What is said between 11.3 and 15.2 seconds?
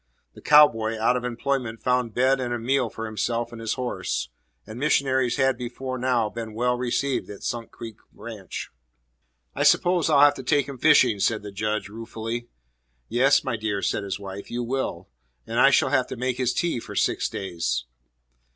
the Judge ruefully. "Yes, my dear," said his wife, "you will.